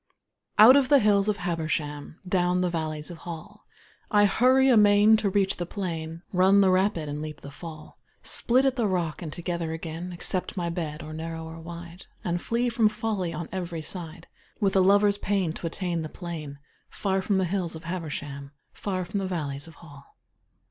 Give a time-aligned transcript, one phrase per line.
[0.57, 3.67] Out of the hills of Habersham, Down the valleys of Hall,
[4.09, 8.65] I hurry amain to reach the plain, Run the rapid and leap the fall, Split
[8.65, 12.67] at the rock and together again, Accept my bed, or narrow or wide, And flee
[12.69, 14.25] from folly on every side
[14.59, 16.57] With a lover's pain to attain the plain
[16.89, 20.17] Far from the hills of Habersham, Far from the valleys of Hall.